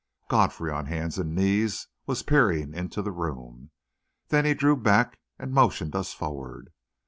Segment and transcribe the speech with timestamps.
[0.29, 3.69] Godfrey, on hands and knees, was peering into the room.
[4.29, 6.71] Then he drew back and motioned us forward.